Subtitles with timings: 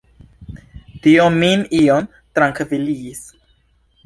[1.03, 2.09] Tio min iom
[2.39, 3.23] trankviligis.